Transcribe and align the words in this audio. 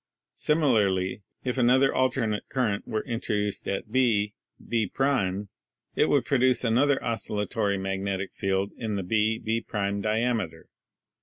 Simi 0.33 0.63
larly, 0.65 1.21
if 1.43 1.59
another 1.59 1.93
alternate 1.93 2.49
current 2.49 2.87
were 2.87 3.05
introduced 3.05 3.67
at 3.67 3.91
B 3.91 4.33
B' 4.57 4.87
200 4.87 4.87
ELECTRICITY 4.87 5.49
it 5.95 6.09
would 6.09 6.25
produce 6.25 6.63
another 6.63 7.03
oscillatory 7.03 7.77
magnetic 7.77 8.31
field 8.33 8.71
in 8.77 8.95
the 8.95 9.03
B 9.03 9.37
B' 9.37 9.63
diameter. 9.69 10.69